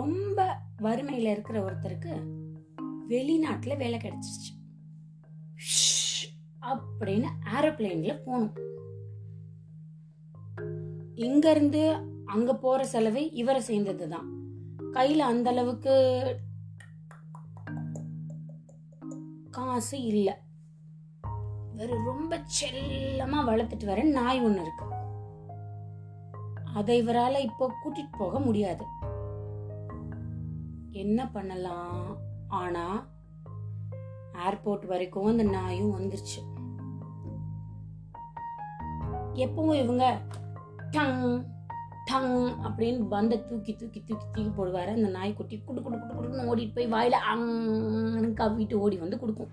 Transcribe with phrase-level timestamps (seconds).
[0.00, 0.38] ரொம்ப
[0.82, 2.12] வறுமையில இருக்கிற ஒருத்தருக்கு
[3.08, 4.50] வெளிநாட்டுல வேலை கிடைச்சிச்சு
[6.62, 8.56] அப்படின்னு ஏரோப்ளைன்ல போகணும்.
[11.26, 11.82] இங்க இருந்து
[12.24, 14.28] அங்க போற செலவு இவரை சேர்ந்தது தான்
[14.94, 15.94] கையில அந்த அளவுக்கு
[19.50, 20.28] காசு இல்ல.
[21.74, 24.86] இவர் ரொம்ப செல்லமா வளர்த்துட்டு வர நாய் ஒண்ணு இருக்கு.
[26.74, 28.84] அதை இவரால இப்போ கூட்டிட்டு போக முடியாது.
[31.00, 32.16] என்ன பண்ணலாம்?
[32.48, 33.06] ஆனா
[34.46, 36.38] ஏர்போர்ட் வரைக்கும் அந்த நாயும் வந்துருச்சு.
[39.34, 40.20] எப்பவும் இவங்க
[40.90, 41.44] டங்
[42.04, 42.32] டங்
[42.62, 44.94] அப்படின்னு பந்த தூக்கி தூக்கி தூக்கி தூக்கி போடுவாரு.
[44.94, 49.52] அந்த நாய் குட்டி குடு குடு குடு குடுன்னு ஓடிட்டு போய் வாயில அங்கன்னு கவ்விட்டு ஓடி வந்து கொடுக்கும்.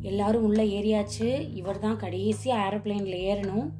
[0.00, 1.52] எல்லாரும் உள்ள ஏறியாச்சு.
[1.52, 3.70] இவர் தான் கடைசியாக ஏரோப்ளேன்ல ஏறணும்.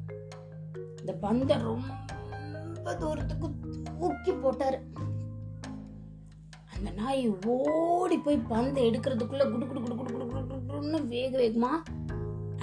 [0.99, 3.47] இந்த பந்த ரொம்ப தூரத்துக்கு
[3.99, 4.79] தூக்கி போட்டாரு.
[6.83, 11.77] அந்த நாய் ஓடி போய் பந்து எடுக்கிறதுக்குள்ளே குடு குடு குடு குடு குடு குடு குடுன்னு வேக வேகமாக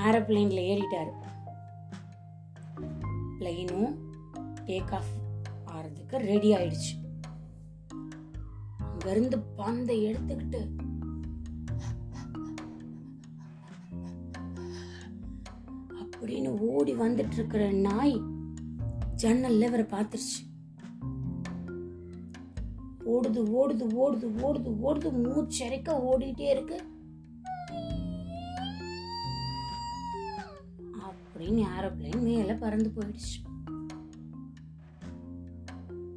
[0.07, 1.13] ஏரோப்ளைனில் ஏறிட்டார்.
[3.39, 3.95] பிளெயினும்
[4.67, 5.15] டேக் ஆஃப்
[5.71, 6.93] ஆகிறதுக்கு ரெடி ஆயிடுச்சு.
[8.83, 10.61] அங்கேருந்து பந்தை எடுத்துக்கிட்டு
[16.03, 18.17] அப்படின்னு ஓடி வந்துட்டு இருக்கிற நாய்
[19.15, 20.39] ஜன்னல் இவரை பார்த்துருச்சு.
[23.21, 26.79] ஓடுது ஓடுது ஓடுது ஓடுது ஓடுது மூச்சரைக்க ஓடிட்டே இருக்கு.
[31.07, 33.37] அப்படின்னு ஏரோப்ளேன் மேல பறந்து போயிடுச்சு.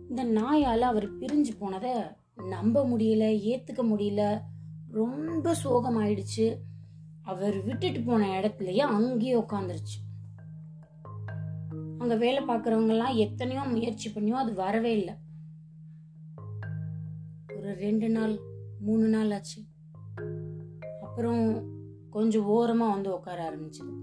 [0.09, 2.15] இந்த நாயால அவர் பிரிஞ்சு போனத
[2.47, 4.41] நம்ப முடியல ஏத்துக்க முடியல.
[4.91, 6.47] ரொம்ப சோகமாயிடுச்சு.
[7.23, 9.99] அவர் விட்டுட்டு போன இடத்துலயே அங்கேயே உட்காந்துருச்சு
[11.97, 15.13] அங்க வேலை பார்க்கறவங்க எல்லாம் எத்தனையோ முயற்சி பண்ணியோ அது வரவே இல்லை.
[17.63, 18.39] ஒரு ரெண்டு நாள்
[18.79, 19.59] மூணு நாள் ஆச்சு.
[21.01, 21.43] அப்புறம்
[22.09, 23.93] கொஞ்சம் ஓரமாக வந்து உட்கார ஆரம்பிச்சது.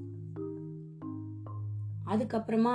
[2.06, 2.74] அதுக்கப்புறமா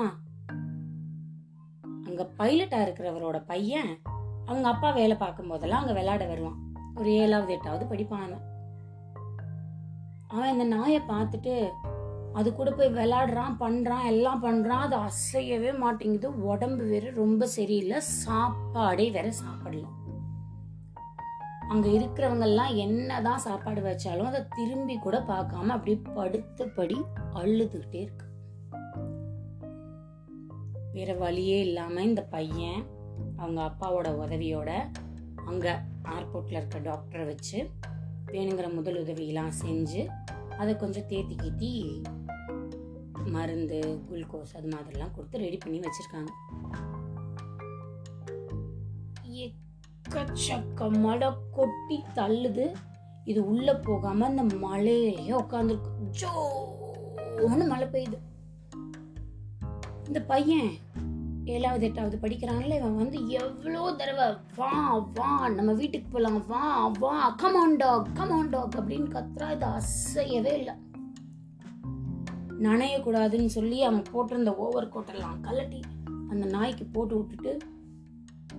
[2.03, 4.01] அங்கே பைலட்டாக இருக்கிறவரோட பையன்
[4.46, 6.59] அவங்க அப்பா வேலை பார்க்கும் போதெல்லாம் அங்கே விளையாட வருவான்.
[6.96, 8.46] ஒரு ஏழாவது எட்டாவது படிப்பான் அவன்.
[10.28, 11.67] அவன் இந்த நாயை பார்த்துட்டு
[12.34, 16.41] அது கூட போய் விளையாடுறான் பண்ணுறான் எல்லாம் பண்ணுறான் அது அசையவே மாட்டேங்குது.
[16.41, 20.03] உடம்பு வேற ரொம்ப சரியில்லை சாப்பாடே வேற சாப்பிடலாம்
[21.70, 26.98] அங்கே இருக்கிறவங்கெல்லாம் என்ன தான் சாப்பாடு வச்சாலும் அதை திரும்பி கூட பார்க்காம அப்படியே படுத்தபடி
[27.34, 28.26] அழுதுகிட்டே இருக்கு.
[30.94, 32.81] வேற வழியே இல்லாமல் இந்த பையன்
[33.38, 34.70] அவங்க அப்பாவோட உதவியோட
[35.46, 35.74] அங்கே
[36.16, 37.58] ஏர்போர்ட்டில் இருக்க டாக்டரை வச்சு
[38.26, 40.02] வேணுங்கிற முதல் உதவியெல்லாம் செஞ்சு
[40.58, 41.72] அதை கொஞ்சம் தேத்தி கீத்தி
[43.32, 46.32] மருந்து குளுக்கோஸ் அது மாதிரிலாம் கொடுத்து ரெடி பண்ணி வச்சுருக்காங்க.
[50.16, 52.74] எக்கச்சக்க மழை கொட்டி தள்ளுது.
[53.26, 58.18] இது உள்ள போகாம அந்த மழையிலேயே உட்காந்துருக்கு ஜோன்னு மழை பெய்யுது.
[60.08, 60.72] இந்த பையன்
[61.46, 62.76] ஏழாவது எட்டாவது படிக்கிறான்ல.
[62.76, 68.08] இவன் வந்து எவ்வளோ தடவை வா வா நம்ம வீட்டுக்கு போகலாம் வா வா கமான் டாக்
[68.76, 69.52] அப்படின்னு கத்துறா.
[69.52, 70.74] இது அசையவே இல்லை.
[72.62, 75.82] நனையக்கூடாதுன்னு சொல்லி அவன் போட்டிருந்த ஓவர் கோட்டெல்லாம் கலட்டி
[76.30, 77.52] அந்த நாய்க்கு போட்டு விட்டுட்டு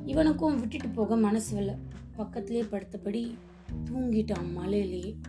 [0.06, 1.74] இவனுக்கும் விட்டுட்டு போக மனசு இல்லை
[2.16, 3.38] பக்கத்திலே படுத்தபடி
[3.84, 5.20] தூங்கிட்டான் மலையிலேயே.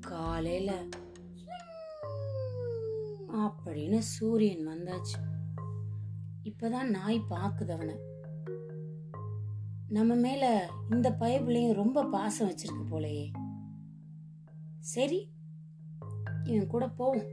[0.00, 0.84] காலையில
[3.28, 5.18] அப்படின்னு சூரியன் வந்தாச்சு.
[6.44, 7.94] இப்பதான் நாய் பாக்குது அவனை.
[9.88, 13.32] நம்ம மேல இந்த பயபிள்ளையும் ரொம்ப பாசம் வச்சிருக்கு போலயே.
[14.78, 15.30] சரி
[16.44, 17.24] இவன் கூட போவோம்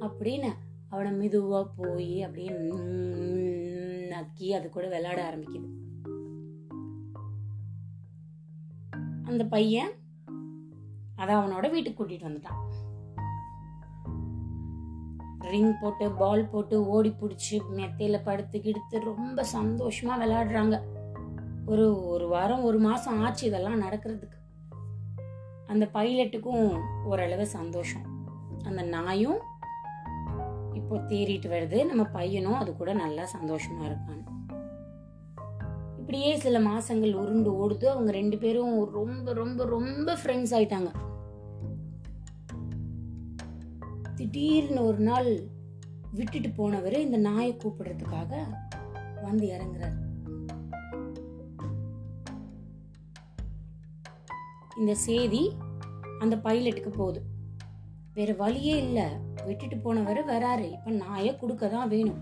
[0.00, 0.52] அப்படின்னு
[0.92, 2.48] அவனை மெதுவாக போய் அப்படியே
[4.08, 5.68] நக்கி அது கூட விளையாட ஆரம்பிக்குது.
[9.22, 9.90] அந்த பையன்
[11.16, 12.60] அதை அவனோட வீட்டுக்கு கூட்டிட்டு வந்துட்டான்.
[15.38, 20.80] ரிங் போட்டு பால் போட்டு ஓடி பிடிச்சி மெத்தையில படுத்து கிடுத்து ரொம்ப சந்தோஷமா விளையாடுறாங்க.
[21.66, 24.38] ஒரு ஒரு வாரம் ஒரு மாசம் ஆச்சு இதெல்லாம் நடக்கிறதுக்கு.
[25.66, 28.26] அந்த பைலட்டுக்கும் ஓரளவு சந்தோஷம்.
[28.64, 29.50] அந்த நாயும்
[30.92, 31.86] இப்போ தேறிட்டு வருது.
[31.86, 34.24] நம்ம பையனும் அது கூட நல்லா சந்தோஷமா இருக்கான்.
[35.98, 37.84] இப்படியே சில மாசங்கள் உருண்டு ஓடுது.
[37.84, 40.90] அவங்க ரெண்டு பேரும் ரொம்ப ரொம்ப ரொம்ப ஃப்ரெண்ட்ஸ் ஆயிட்டாங்க.
[44.14, 45.40] திடீர்னு ஒரு நாள்
[46.12, 48.36] விட்டுட்டு போனவர் இந்த நாயை கூப்பிடுறதுக்காக
[49.22, 49.98] வந்து இறங்குறாரு.
[54.76, 55.52] இந்த செய்தி
[56.18, 57.22] அந்த பைலட்டுக்கு போகுது.
[58.14, 59.30] வேற வழியே இல்லை.
[59.46, 60.66] விட்டுட்டு போனவர் வராரு.
[60.76, 62.20] இப்ப நாயை கொடுக்க தான் வேணும்.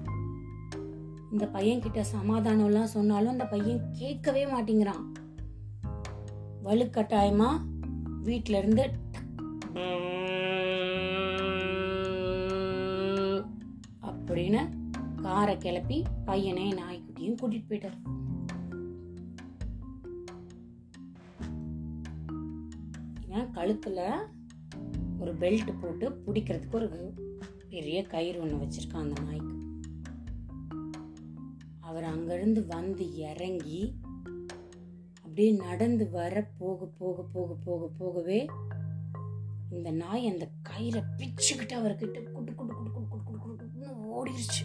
[1.32, 5.04] இந்த பையன் கிட்ட சமாதானம்லாம் சொன்னாலும் அந்த பையன் கேட்கவே மாட்டேங்கிறான்.
[6.64, 7.50] வலுக்கட்டாயமா
[8.26, 8.84] வீட்ல இருந்து
[14.10, 14.62] அப்படின்னு
[15.22, 17.98] காரை கிளப்பி பையனை நாய்க்குட்டியும் கூட்டிட்டு போயிட்டார்.
[23.36, 24.00] ஏன் கழுத்துல
[25.20, 27.12] ஒரு பெல்ட் போட்டு பிடிக்கிறதுக்கு ஒரு
[27.68, 29.58] பெரிய கயிறு ஒன்று வச்சுருக்கான் அந்த நாய்க்கு.
[31.80, 34.00] அவர் அங்கேருந்து வந்து இறங்கி
[35.16, 38.46] அப்படியே நடந்து வர போக போக போக போக போகவே
[39.70, 44.62] இந்த நாய் அந்த கயிறை பிச்சுக்கிட்டு அவர்கிட்ட குட்டு குட்டு குட்டு குட்டு குட்டு குட்டு குட்டுன்னு ஓடிருச்சு.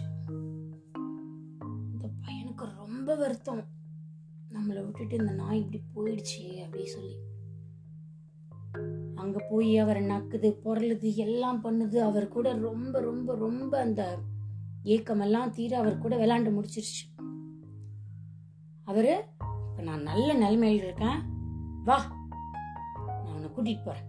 [1.92, 3.64] இந்த பையனுக்கு ரொம்ப வருத்தம்.
[4.50, 7.16] நம்மளை விட்டுட்டு இந்த நாய் இப்படி போயிடுச்சு அப்படி சொல்லி.
[9.26, 11.96] அங்க போய் அவரை நக்குது பொருளுது எல்லாம் பண்ணுது.
[11.98, 14.18] அவர் கூட ரொம்ப ரொம்ப ரொம்ப அந்த
[14.84, 17.02] ஏக்கமெல்லாம் தீர அவர் கூட விளாண்டு முடிச்சிருச்சு.
[18.84, 19.24] அவரு
[19.70, 21.18] இப்ப நான் நல்ல நிலைமையில் இருக்கேன்.
[21.84, 21.96] வா
[23.06, 24.06] நான் உன்னை கூட்டிட்டு போறேன்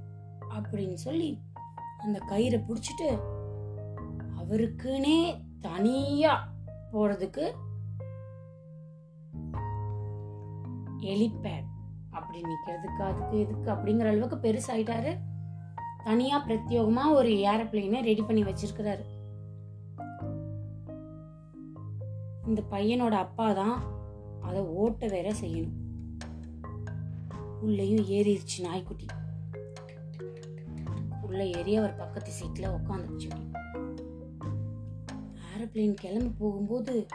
[0.49, 1.29] அப்படின்னு சொல்லி
[1.97, 3.09] அந்த கயிறை பிடிச்சிட்டு
[4.39, 5.17] அவருக்குனே
[5.61, 6.33] தனியா
[6.93, 7.45] போறதுக்கு
[11.13, 11.75] எலிபேட்
[12.27, 15.17] அப்படி நிற்கிறதுக்கு அதுக்கு இதுக்கு அப்படிங்கிற அளவுக்கு பெருசாயிட்டாரு.
[16.03, 19.03] தனியா பிரத்யோகமா ஒரு ஏரோப்ளேனை ரெடி பண்ணி வச்சிருக்கிறாரு.
[22.47, 23.83] இந்த பையனோட அப்பா தான்
[24.41, 25.77] அதை ஓட்ட வேற செய்யணும்.
[27.61, 29.05] உள்ளேயும் ஏறிடுச்சு நாய்க்குட்டி.
[31.21, 33.29] உள்ள ஏறி அவர் பக்கத்து சீட்ல உட்காந்துருச்சு
[35.47, 37.07] ஏரோப்ளைன் கிளம்பி போகும்போது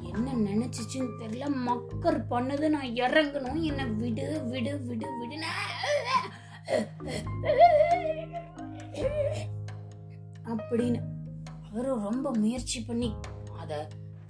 [0.00, 1.46] என்ன நினைச்சிச்சுன்னு தெரியல.
[1.68, 3.60] மக்கர் பண்ணது நான் இறங்கணும்.
[3.68, 5.38] என்னை விடு விடு விடு விடு
[10.52, 11.00] அப்படின்னு
[11.70, 13.14] அவரும் ரொம்ப முயற்சி பண்ணி
[13.60, 13.76] அதை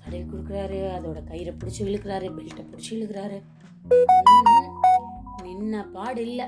[0.00, 0.78] தடவி கொடுக்குறாரு.
[0.96, 3.38] அதோட கயிறை பிடிச்சி இழுக்கிறாரு பெல்ட்டை பிடிச்சி இழுக்கிறாரு.
[5.44, 6.46] நின்ன பாடு இல்லை.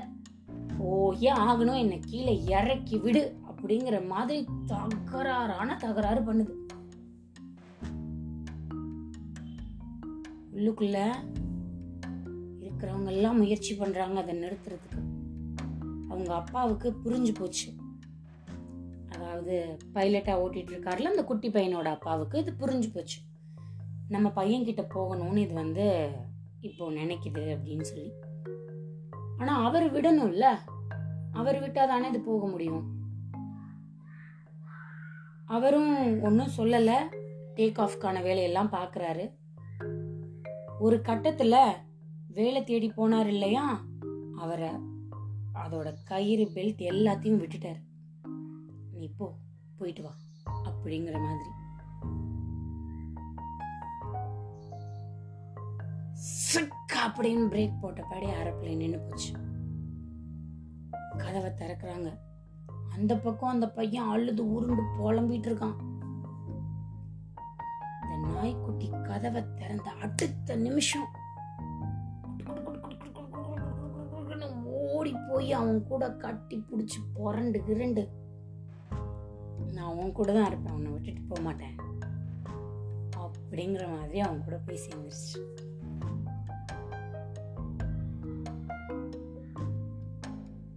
[0.77, 1.81] ஓ ஏன் ஆகணும்.
[1.83, 6.53] என்னை கீழே இறக்கி விடு அப்படிங்கிற மாதிரி தகராறான தகராறு பண்ணுது.
[10.55, 11.13] உள்ளுக்குள்ள
[12.59, 14.99] இருக்கிறவங்க எல்லாம் முயற்சி பண்றாங்க அதை நிறுத்துறதுக்கு.
[16.09, 17.73] அவங்க அப்பாவுக்கு புரிஞ்சு போச்சு.
[19.09, 23.19] அதாவது பைலட்டா ஓட்டிட்டு இருக்காருல அந்த குட்டி பையனோட அப்பாவுக்கு இது புரிஞ்சு போச்சு.
[24.07, 26.11] நம்ம பையன் கிட்ட போகணும்னு இது வந்து
[26.61, 28.11] இப்போ நினைக்குது அப்படின்னு சொல்லி.
[29.37, 30.45] ஆனா அவர் விடணும்ல?
[31.31, 32.93] அவர் விட்டா தானே இது போக முடியும்?
[35.45, 36.95] அவரும் ஒன்றும் சொல்லலை.
[37.55, 39.31] டேக் ஆஃப்கான வேலையெல்லாம் பார்க்குறாரு
[40.79, 41.71] ஒரு கட்டத்துல
[42.27, 43.85] வேலை தேடி போனார் இல்லையா?
[44.37, 44.69] அவரை
[45.53, 47.81] அதோட கயிறு பெல்ட் எல்லாத்தையும் விட்டுட்டாரு.
[48.91, 49.35] நீ போ
[49.77, 50.15] போயிட்டு வா
[50.63, 51.49] அப்படிங்கிற மாதிரி.
[57.07, 59.33] அப்படின்னு பிரேக் போட்டபடி ஏரோப்ளைன் நின்று போச்சு.
[61.17, 62.17] கதவை திறக்கிறாங்க.
[62.91, 65.94] அந்த பக்கம் அந்த பையன் அழுது உருண்டு புலம்பிட்டு இருக்கான்.
[68.35, 71.07] நாய்க்குட்டி கதவை திறந்த அடுத்த நிமிஷம்
[74.93, 78.09] ஓடி போய் அவன் கூட கட்டி பிடிச்சி புரண்டு கிரண்டு.
[79.73, 81.75] நான் அவன் கூட தான் இருப்பேன் அவனை விட்டுட்டு போக மாட்டேன்.
[83.23, 85.39] அப்படிங்கிற மாதிரி அவன் கூட போய் சேர்ந்துருச்சு.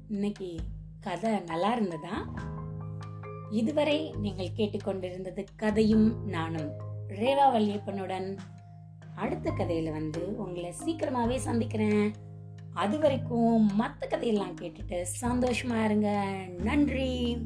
[0.08, 0.56] இன்னைக்கு
[1.00, 2.16] கதை நல்லா இருந்ததா?
[3.50, 6.86] இதுவரை நீங்கள் கேட்டுக்கொண்டிருந்தது கதையும் நானும்.
[7.08, 8.36] ரேவா வல்லியப்பனுடன்
[9.14, 12.12] அடுத்த கதையில வந்து உங்களை சீக்கிரமாவே சந்திக்கிறேன்.
[12.74, 16.36] அது வரைக்கும் மற்ற கதையெல்லாம் கேட்டுட்டு சந்தோஷமா இருங்க.
[16.58, 17.44] நன்றி.